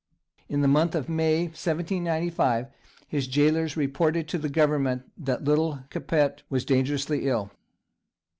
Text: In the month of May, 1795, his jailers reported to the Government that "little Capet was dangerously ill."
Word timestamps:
In 0.49 0.61
the 0.61 0.67
month 0.67 0.95
of 0.95 1.07
May, 1.09 1.43
1795, 1.43 2.69
his 3.07 3.27
jailers 3.27 3.77
reported 3.77 4.27
to 4.29 4.39
the 4.39 4.49
Government 4.49 5.03
that 5.15 5.43
"little 5.43 5.83
Capet 5.91 6.41
was 6.49 6.65
dangerously 6.65 7.27
ill." 7.27 7.51